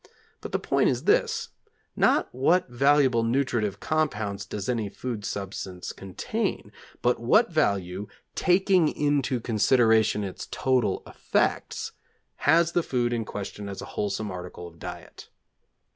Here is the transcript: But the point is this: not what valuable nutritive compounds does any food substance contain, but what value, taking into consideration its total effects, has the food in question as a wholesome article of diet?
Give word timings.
But 0.41 0.51
the 0.51 0.57
point 0.57 0.89
is 0.89 1.03
this: 1.03 1.49
not 1.95 2.27
what 2.33 2.67
valuable 2.69 3.21
nutritive 3.21 3.79
compounds 3.79 4.47
does 4.47 4.67
any 4.67 4.89
food 4.89 5.23
substance 5.23 5.91
contain, 5.93 6.71
but 7.03 7.19
what 7.19 7.51
value, 7.51 8.07
taking 8.33 8.87
into 8.87 9.39
consideration 9.39 10.23
its 10.23 10.47
total 10.49 11.03
effects, 11.05 11.91
has 12.49 12.71
the 12.71 12.81
food 12.81 13.13
in 13.13 13.25
question 13.25 13.69
as 13.69 13.79
a 13.79 13.85
wholesome 13.93 14.31
article 14.31 14.65
of 14.67 14.79
diet? 14.79 15.29